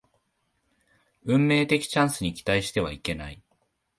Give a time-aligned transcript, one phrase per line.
[1.25, 3.43] 運命的なチャンスに期待してはいけない